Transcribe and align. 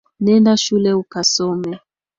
Nenda 0.19 0.57
shule 0.57 0.93
ukasome 0.93 1.73